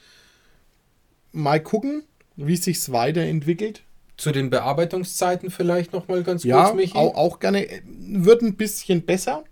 Mal 1.32 1.62
gucken, 1.62 2.04
wie 2.36 2.54
es 2.54 2.64
sich 2.64 2.92
weiterentwickelt. 2.92 3.82
Zu 4.22 4.30
den 4.30 4.50
Bearbeitungszeiten 4.50 5.50
vielleicht 5.50 5.92
nochmal 5.92 6.22
ganz 6.22 6.44
Ja, 6.44 6.66
kurz, 6.66 6.76
Michi. 6.76 6.94
auch, 6.96 7.16
auch 7.16 7.40
gerne. 7.40 7.68
äh, 7.68 7.80
Wird 7.84 8.42
ein 8.42 8.54
bisschen 8.54 9.02
besser. 9.02 9.42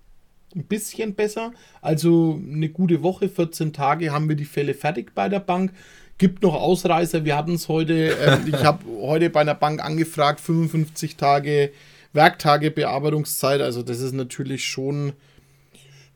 Ein 0.55 0.63
bisschen 0.63 1.17
besser. 1.17 1.51
Also 1.83 2.41
eine 2.41 2.69
gute 2.69 3.03
Woche, 3.03 3.29
14 3.29 3.73
Tage 3.73 4.13
haben 4.13 4.29
wir 4.29 4.37
die 4.37 4.45
Fälle 4.45 4.75
fertig 4.75 5.13
bei 5.13 5.29
der 5.29 5.41
Bank. 5.41 5.73
Gibt 6.19 6.45
noch 6.45 6.55
Ausreißer. 6.55 7.25
Wir 7.25 7.37
hatten 7.37 7.55
es 7.55 7.67
heute, 7.67 8.11
ähm, 8.11 8.45
ich 8.47 8.63
habe 8.65 8.85
heute 9.01 9.29
bei 9.29 9.41
einer 9.41 9.57
Bank 9.57 9.85
angefragt, 9.85 10.39
55 10.39 11.17
Tage 11.17 11.73
Werktage 12.13 12.71
Bearbeitungszeit. 12.71 13.61
Also 13.63 13.83
das 13.83 13.99
ist 13.99 14.13
natürlich 14.13 14.65
schon, 14.67 15.15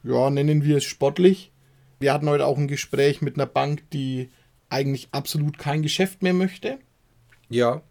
ja, 0.04 0.30
nennen 0.30 0.62
wir 0.62 0.76
es 0.76 0.84
sportlich. 0.84 1.50
Wir 1.98 2.12
hatten 2.14 2.28
heute 2.28 2.46
auch 2.46 2.56
ein 2.58 2.68
Gespräch 2.68 3.20
mit 3.20 3.34
einer 3.34 3.46
Bank, 3.46 3.82
die 3.92 4.30
eigentlich 4.68 5.08
absolut 5.10 5.58
kein 5.58 5.82
Geschäft 5.82 6.22
mehr 6.22 6.34
möchte 6.34 6.78
Ja, 7.48 7.82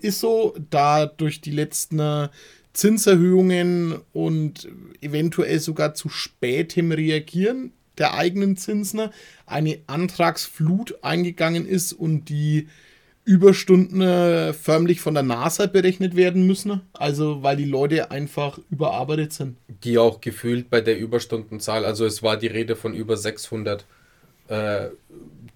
ist 0.00 0.20
so, 0.20 0.54
da 0.70 1.06
durch 1.06 1.40
die 1.40 1.50
letzten 1.50 1.98
äh, 1.98 2.28
Zinserhöhungen 2.72 4.00
und 4.12 4.68
eventuell 5.00 5.60
sogar 5.60 5.94
zu 5.94 6.08
spätem 6.08 6.92
Reagieren 6.92 7.72
der 7.98 8.14
eigenen 8.14 8.56
Zinsen 8.56 9.08
eine 9.46 9.78
Antragsflut 9.86 11.02
eingegangen 11.02 11.66
ist 11.66 11.92
und 11.92 12.28
die 12.28 12.68
Überstunden 13.24 14.02
äh, 14.02 14.52
förmlich 14.52 15.00
von 15.00 15.14
der 15.14 15.24
NASA 15.24 15.66
berechnet 15.66 16.14
werden 16.14 16.46
müssen. 16.46 16.82
Also 16.92 17.42
weil 17.42 17.56
die 17.56 17.64
Leute 17.64 18.10
einfach 18.10 18.60
überarbeitet 18.70 19.32
sind. 19.32 19.56
die 19.82 19.98
auch 19.98 20.20
gefühlt 20.20 20.70
bei 20.70 20.80
der 20.80 20.98
Überstundenzahl, 20.98 21.84
also 21.84 22.06
es 22.06 22.22
war 22.22 22.36
die 22.36 22.46
Rede 22.46 22.76
von 22.76 22.94
über 22.94 23.16
600 23.16 23.84
äh, 24.48 24.88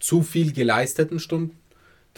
zu 0.01 0.23
viel 0.23 0.53
geleisteten 0.53 1.21
Stunden. 1.21 1.57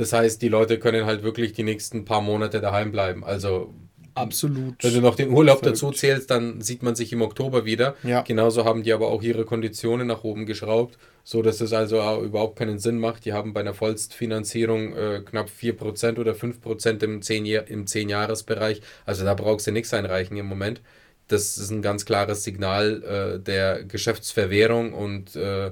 Das 0.02 0.12
heißt, 0.12 0.42
die 0.42 0.48
Leute 0.48 0.80
können 0.80 1.06
halt 1.06 1.22
wirklich 1.22 1.52
die 1.52 1.62
nächsten 1.62 2.04
paar 2.04 2.20
Monate 2.20 2.60
daheim 2.60 2.90
bleiben. 2.90 3.22
Also 3.22 3.72
Absolut. 4.14 4.82
Wenn 4.82 4.94
du 4.94 5.00
noch 5.00 5.14
den 5.14 5.30
Urlaub 5.30 5.60
Verrückt. 5.60 5.76
dazu 5.76 5.92
zählst, 5.92 6.28
dann 6.28 6.60
sieht 6.60 6.82
man 6.82 6.96
sich 6.96 7.12
im 7.12 7.22
Oktober 7.22 7.64
wieder. 7.64 7.94
Ja. 8.02 8.22
Genauso 8.22 8.64
haben 8.64 8.82
die 8.82 8.92
aber 8.92 9.06
auch 9.06 9.22
ihre 9.22 9.44
Konditionen 9.44 10.08
nach 10.08 10.24
oben 10.24 10.44
geschraubt, 10.44 10.98
so 11.22 11.40
dass 11.40 11.60
es 11.60 11.72
also 11.72 11.98
überhaupt 12.20 12.58
keinen 12.58 12.80
Sinn 12.80 12.98
macht. 12.98 13.24
Die 13.24 13.32
haben 13.32 13.52
bei 13.52 13.60
einer 13.60 13.74
Vollstfinanzierung 13.74 14.96
äh, 14.96 15.22
knapp 15.24 15.48
4% 15.48 16.18
oder 16.18 16.32
5% 16.32 17.04
im 17.04 17.22
10 17.22 17.46
Jahr- 17.46 17.68
im 17.68 17.84
10-Jahres-Bereich. 17.84 18.82
Also 19.06 19.24
da 19.24 19.34
brauchst 19.34 19.68
du 19.68 19.70
nichts 19.70 19.94
einreichen 19.94 20.36
im 20.36 20.46
Moment. 20.46 20.82
Das 21.28 21.56
ist 21.58 21.70
ein 21.70 21.80
ganz 21.80 22.04
klares 22.04 22.42
Signal 22.42 23.04
äh, 23.04 23.38
der 23.40 23.84
Geschäftsverwehrung 23.84 24.94
und 24.94 25.36
äh, 25.36 25.70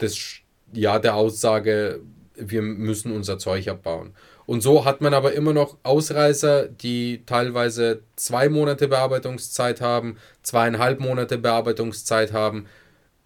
des, 0.00 0.42
ja, 0.74 0.98
der 0.98 1.14
Aussage, 1.14 2.00
wir 2.40 2.62
müssen 2.62 3.12
unser 3.12 3.38
Zeug 3.38 3.68
abbauen. 3.68 4.14
Und 4.46 4.62
so 4.62 4.84
hat 4.84 5.00
man 5.00 5.14
aber 5.14 5.32
immer 5.32 5.52
noch 5.52 5.78
Ausreißer, 5.84 6.68
die 6.68 7.22
teilweise 7.24 8.02
zwei 8.16 8.48
Monate 8.48 8.88
Bearbeitungszeit 8.88 9.80
haben, 9.80 10.16
zweieinhalb 10.42 11.00
Monate 11.00 11.38
Bearbeitungszeit 11.38 12.32
haben. 12.32 12.66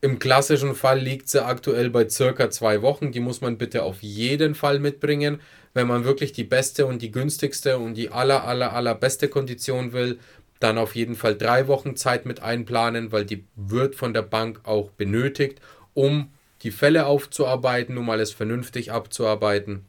Im 0.01 0.19
klassischen 0.19 0.75
Fall 0.75 0.99
liegt 0.99 1.29
sie 1.31 1.43
aktuell 1.43 1.89
bei 1.89 2.09
circa 2.09 2.51
zwei 2.51 2.83
Wochen. 2.83 3.11
Die 3.11 3.21
muss 3.21 3.41
man 3.41 3.57
bitte 3.57 3.85
auf 3.85 4.03
jeden 4.03 4.55
Fall 4.55 4.79
mitbringen. 4.79 5.41
wenn 5.77 5.89
man 5.89 6.05
wirklich 6.05 6.33
die 6.33 6.45
beste 6.45 6.87
und 6.87 7.03
die 7.03 7.11
günstigste 7.11 7.79
und 7.79 7.95
die 7.95 8.11
aller, 8.11 8.45
aller, 8.45 8.75
aller 8.75 8.95
beste 8.95 9.27
Kondition 9.27 9.93
will, 9.93 10.21
dann 10.61 10.79
auf 10.79 10.95
jeden 10.95 11.15
Fall 11.15 11.37
drei 11.37 11.67
Wochen 11.69 11.97
Zeit 11.97 12.27
mit 12.27 12.43
einplanen, 12.43 13.13
weil 13.13 13.25
die 13.25 13.45
wird 13.57 13.97
von 13.97 14.15
der 14.15 14.23
Bank 14.23 14.61
auch 14.65 14.91
benötigt, 14.91 15.61
um 15.95 16.33
die 16.65 16.71
Fälle 16.71 17.07
aufzuarbeiten, 17.07 17.97
um 17.99 18.11
alles 18.11 18.33
vernünftig 18.33 18.91
abzuarbeiten. 18.91 19.85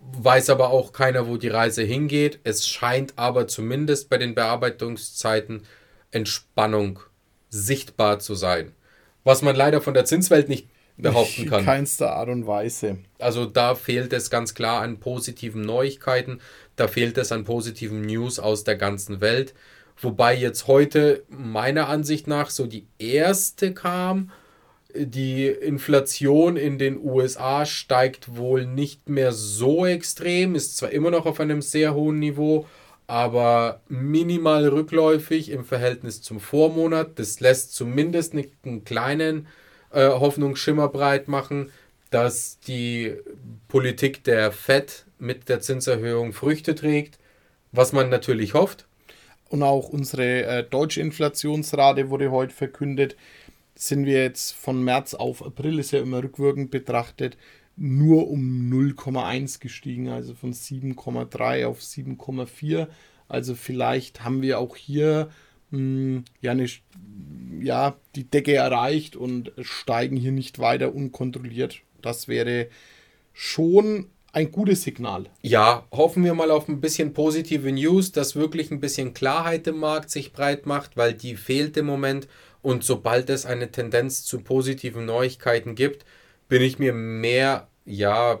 Weiß 0.00 0.50
aber 0.50 0.70
auch 0.70 0.92
keiner, 0.92 1.28
wo 1.28 1.36
die 1.36 1.48
Reise 1.48 1.82
hingeht. 1.82 2.40
Es 2.44 2.66
scheint 2.66 3.14
aber 3.16 3.46
zumindest 3.46 4.08
bei 4.08 4.18
den 4.18 4.34
Bearbeitungszeiten 4.34 5.62
Entspannung 6.10 7.00
sichtbar 7.50 8.18
zu 8.18 8.34
sein. 8.34 8.72
Was 9.24 9.42
man 9.42 9.54
leider 9.54 9.80
von 9.80 9.94
der 9.94 10.04
Zinswelt 10.04 10.48
nicht 10.48 10.68
behaupten 10.96 11.46
kann. 11.48 11.60
In 11.60 11.66
keinster 11.66 12.12
Art 12.14 12.28
und 12.28 12.46
Weise. 12.46 12.98
Also 13.18 13.46
da 13.46 13.74
fehlt 13.74 14.12
es 14.12 14.30
ganz 14.30 14.54
klar 14.54 14.82
an 14.82 14.98
positiven 14.98 15.62
Neuigkeiten, 15.62 16.40
da 16.76 16.88
fehlt 16.88 17.18
es 17.18 17.32
an 17.32 17.44
positiven 17.44 18.02
News 18.02 18.38
aus 18.38 18.64
der 18.64 18.76
ganzen 18.76 19.20
Welt. 19.20 19.54
Wobei 20.00 20.34
jetzt 20.34 20.66
heute 20.66 21.22
meiner 21.28 21.88
Ansicht 21.88 22.26
nach 22.26 22.50
so 22.50 22.66
die 22.66 22.86
erste 22.98 23.72
kam. 23.74 24.30
Die 24.94 25.46
Inflation 25.46 26.56
in 26.56 26.78
den 26.78 26.98
USA 27.02 27.64
steigt 27.64 28.36
wohl 28.36 28.66
nicht 28.66 29.08
mehr 29.08 29.32
so 29.32 29.86
extrem, 29.86 30.54
ist 30.54 30.76
zwar 30.76 30.90
immer 30.90 31.10
noch 31.10 31.24
auf 31.24 31.40
einem 31.40 31.62
sehr 31.62 31.94
hohen 31.94 32.18
Niveau, 32.18 32.66
aber 33.06 33.80
minimal 33.88 34.68
rückläufig 34.68 35.50
im 35.50 35.64
Verhältnis 35.64 36.22
zum 36.22 36.40
Vormonat. 36.40 37.18
Das 37.18 37.40
lässt 37.40 37.74
zumindest 37.74 38.34
einen 38.34 38.84
kleinen 38.84 39.46
äh, 39.92 40.08
Hoffnungsschimmer 40.08 40.88
breit 40.88 41.28
machen, 41.28 41.70
dass 42.10 42.58
die 42.60 43.14
Politik 43.68 44.24
der 44.24 44.52
FED 44.52 45.06
mit 45.18 45.48
der 45.48 45.60
Zinserhöhung 45.60 46.32
Früchte 46.32 46.74
trägt, 46.74 47.18
was 47.72 47.92
man 47.92 48.10
natürlich 48.10 48.54
hofft. 48.54 48.86
Und 49.48 49.62
auch 49.62 49.88
unsere 49.88 50.44
äh, 50.44 50.64
deutsche 50.64 51.00
Inflationsrate 51.00 52.10
wurde 52.10 52.30
heute 52.30 52.54
verkündet. 52.54 53.16
Sind 53.74 54.06
wir 54.06 54.22
jetzt 54.22 54.52
von 54.52 54.82
März 54.82 55.14
auf 55.14 55.44
April, 55.44 55.78
ist 55.78 55.92
ja 55.92 56.00
immer 56.00 56.22
rückwirkend 56.22 56.70
betrachtet, 56.70 57.36
nur 57.76 58.28
um 58.28 58.70
0,1 58.70 59.60
gestiegen, 59.60 60.08
also 60.08 60.34
von 60.34 60.52
7,3 60.52 61.66
auf 61.66 61.80
7,4. 61.80 62.88
Also 63.28 63.54
vielleicht 63.54 64.24
haben 64.24 64.42
wir 64.42 64.58
auch 64.58 64.76
hier 64.76 65.30
mh, 65.70 65.78
hm, 65.78 66.24
ja, 66.40 66.52
eine, 66.52 66.66
ja 67.60 67.96
die 68.14 68.24
Decke 68.24 68.54
erreicht 68.54 69.16
und 69.16 69.52
steigen 69.60 70.16
hier 70.16 70.32
nicht 70.32 70.58
weiter 70.58 70.94
unkontrolliert. 70.94 71.80
Das 72.02 72.28
wäre 72.28 72.68
schon 73.32 74.06
ein 74.32 74.50
gutes 74.50 74.82
Signal. 74.82 75.26
Ja, 75.42 75.86
hoffen 75.92 76.24
wir 76.24 76.34
mal 76.34 76.50
auf 76.50 76.68
ein 76.68 76.80
bisschen 76.80 77.12
positive 77.12 77.70
News, 77.70 78.12
dass 78.12 78.34
wirklich 78.34 78.70
ein 78.70 78.80
bisschen 78.80 79.14
Klarheit 79.14 79.66
im 79.66 79.78
Markt 79.78 80.10
sich 80.10 80.32
breit 80.32 80.66
macht, 80.66 80.96
weil 80.96 81.14
die 81.14 81.36
fehlt 81.36 81.76
im 81.76 81.86
Moment. 81.86 82.28
Und 82.62 82.84
sobald 82.84 83.28
es 83.28 83.44
eine 83.44 83.70
Tendenz 83.70 84.24
zu 84.24 84.40
positiven 84.40 85.04
Neuigkeiten 85.04 85.74
gibt, 85.74 86.04
bin 86.48 86.62
ich 86.62 86.78
mir 86.78 86.92
mehr, 86.92 87.68
ja, 87.84 88.40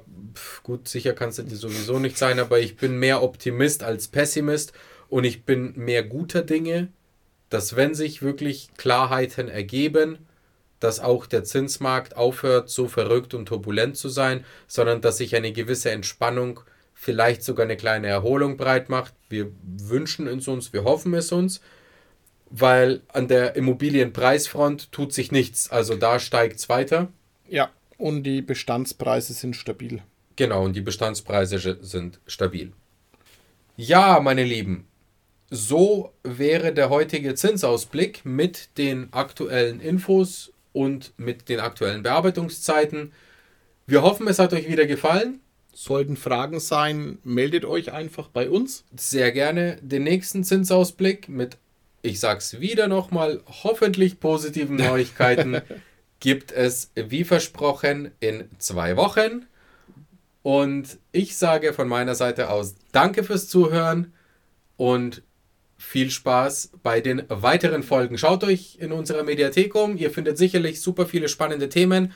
gut, 0.62 0.88
sicher 0.88 1.12
kannst 1.12 1.38
du 1.38 1.42
dir 1.42 1.56
sowieso 1.56 1.98
nicht 1.98 2.16
sein, 2.16 2.38
aber 2.38 2.60
ich 2.60 2.76
bin 2.76 2.98
mehr 2.98 3.22
Optimist 3.22 3.82
als 3.82 4.08
Pessimist 4.08 4.72
und 5.08 5.24
ich 5.24 5.44
bin 5.44 5.72
mehr 5.76 6.02
guter 6.04 6.42
Dinge, 6.42 6.88
dass 7.50 7.76
wenn 7.76 7.94
sich 7.94 8.22
wirklich 8.22 8.68
Klarheiten 8.76 9.48
ergeben, 9.48 10.18
dass 10.78 11.00
auch 11.00 11.26
der 11.26 11.44
Zinsmarkt 11.44 12.16
aufhört, 12.16 12.70
so 12.70 12.88
verrückt 12.88 13.34
und 13.34 13.46
turbulent 13.46 13.96
zu 13.96 14.08
sein, 14.08 14.44
sondern 14.66 15.00
dass 15.00 15.18
sich 15.18 15.36
eine 15.36 15.52
gewisse 15.52 15.90
Entspannung, 15.90 16.60
vielleicht 16.94 17.42
sogar 17.42 17.64
eine 17.64 17.76
kleine 17.76 18.08
Erholung 18.08 18.56
breit 18.56 18.88
macht. 18.88 19.14
Wir 19.28 19.52
wünschen 19.62 20.26
es 20.26 20.48
uns, 20.48 20.72
wir 20.72 20.84
hoffen 20.84 21.14
es 21.14 21.30
uns, 21.30 21.60
weil 22.52 23.00
an 23.08 23.28
der 23.28 23.56
Immobilienpreisfront 23.56 24.92
tut 24.92 25.12
sich 25.12 25.32
nichts. 25.32 25.70
Also 25.70 25.96
da 25.96 26.20
steigt 26.20 26.58
es 26.58 26.68
weiter. 26.68 27.08
Ja, 27.48 27.70
und 27.96 28.24
die 28.24 28.42
Bestandspreise 28.42 29.32
sind 29.32 29.56
stabil. 29.56 30.02
Genau, 30.36 30.64
und 30.64 30.76
die 30.76 30.82
Bestandspreise 30.82 31.78
sind 31.80 32.20
stabil. 32.26 32.72
Ja, 33.76 34.20
meine 34.20 34.44
Lieben, 34.44 34.86
so 35.50 36.12
wäre 36.22 36.72
der 36.72 36.90
heutige 36.90 37.34
Zinsausblick 37.34 38.24
mit 38.24 38.76
den 38.76 39.12
aktuellen 39.12 39.80
Infos 39.80 40.52
und 40.72 41.12
mit 41.16 41.48
den 41.48 41.60
aktuellen 41.60 42.02
Bearbeitungszeiten. 42.02 43.12
Wir 43.86 44.02
hoffen, 44.02 44.28
es 44.28 44.38
hat 44.38 44.52
euch 44.52 44.68
wieder 44.68 44.86
gefallen. 44.86 45.40
Sollten 45.74 46.16
Fragen 46.16 46.60
sein, 46.60 47.18
meldet 47.24 47.64
euch 47.64 47.92
einfach 47.92 48.28
bei 48.28 48.50
uns. 48.50 48.84
Sehr 48.94 49.32
gerne 49.32 49.78
den 49.80 50.04
nächsten 50.04 50.44
Zinsausblick 50.44 51.30
mit, 51.30 51.56
ich 52.02 52.20
sag's 52.20 52.60
wieder 52.60 52.88
nochmal, 52.88 53.40
hoffentlich 53.62 54.20
positiven 54.20 54.76
Neuigkeiten 54.88 55.62
gibt 56.20 56.52
es 56.52 56.90
wie 56.94 57.24
versprochen 57.24 58.10
in 58.20 58.48
zwei 58.58 58.96
Wochen. 58.96 59.46
Und 60.42 60.98
ich 61.12 61.36
sage 61.36 61.72
von 61.72 61.88
meiner 61.88 62.14
Seite 62.14 62.50
aus 62.50 62.74
Danke 62.90 63.22
fürs 63.22 63.48
Zuhören 63.48 64.12
und 64.76 65.22
viel 65.78 66.10
Spaß 66.10 66.72
bei 66.82 67.00
den 67.00 67.24
weiteren 67.28 67.82
Folgen. 67.82 68.18
Schaut 68.18 68.44
euch 68.44 68.76
in 68.80 68.92
unserer 68.92 69.24
Mediathek 69.24 69.74
um. 69.74 69.96
Ihr 69.96 70.10
findet 70.10 70.38
sicherlich 70.38 70.80
super 70.80 71.06
viele 71.06 71.28
spannende 71.28 71.68
Themen, 71.68 72.12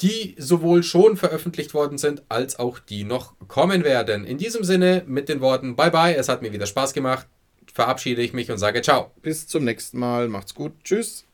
die 0.00 0.34
sowohl 0.38 0.82
schon 0.82 1.16
veröffentlicht 1.16 1.74
worden 1.74 1.98
sind, 1.98 2.22
als 2.28 2.58
auch 2.58 2.78
die 2.78 3.04
noch 3.04 3.34
kommen 3.48 3.84
werden. 3.84 4.24
In 4.24 4.38
diesem 4.38 4.64
Sinne 4.64 5.02
mit 5.06 5.28
den 5.28 5.40
Worten 5.40 5.76
Bye 5.76 5.90
bye, 5.90 6.14
es 6.14 6.28
hat 6.28 6.42
mir 6.42 6.52
wieder 6.52 6.66
Spaß 6.66 6.94
gemacht. 6.94 7.26
Verabschiede 7.72 8.22
ich 8.22 8.32
mich 8.32 8.50
und 8.50 8.58
sage 8.58 8.82
Ciao. 8.82 9.12
Bis 9.22 9.46
zum 9.46 9.64
nächsten 9.64 9.98
Mal. 9.98 10.28
Macht's 10.28 10.54
gut. 10.54 10.72
Tschüss. 10.84 11.24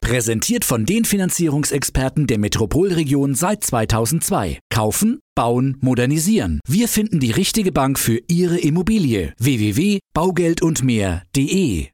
Präsentiert 0.00 0.64
von 0.64 0.86
den 0.86 1.04
Finanzierungsexperten 1.04 2.28
der 2.28 2.38
Metropolregion 2.38 3.34
seit 3.34 3.64
2002. 3.64 4.60
Kaufen, 4.70 5.18
bauen, 5.34 5.76
modernisieren. 5.80 6.60
Wir 6.68 6.86
finden 6.86 7.18
die 7.18 7.32
richtige 7.32 7.72
Bank 7.72 7.98
für 7.98 8.20
Ihre 8.28 8.58
Immobilie. 8.58 9.34
www.baugeldundmehr.de 9.38 11.88